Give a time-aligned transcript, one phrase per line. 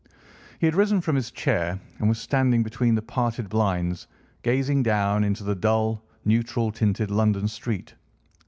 [0.57, 4.07] He had risen from his chair and was standing between the parted blinds
[4.41, 7.93] gazing down into the dull neutral tinted London street.